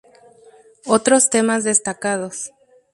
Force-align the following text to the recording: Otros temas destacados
Otros 0.87 1.29
temas 1.29 1.63
destacados 1.63 2.51